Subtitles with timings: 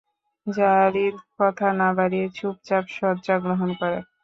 [0.47, 3.99] যারীদ কথা না বাড়িয়ে চুপচাপ শয্যা গ্রহণ করে।